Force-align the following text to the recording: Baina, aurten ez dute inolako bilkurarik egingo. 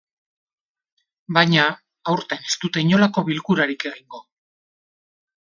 Baina, 1.37 1.67
aurten 2.13 2.43
ez 2.49 2.57
dute 2.65 2.85
inolako 2.87 3.25
bilkurarik 3.31 3.89
egingo. 3.93 4.23